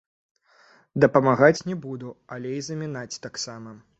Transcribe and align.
Дапамагаць 1.05 1.65
не 1.69 1.77
буду, 1.85 2.09
але 2.37 2.57
і 2.61 2.65
замінаць 2.71 3.21
таксама. 3.29 3.77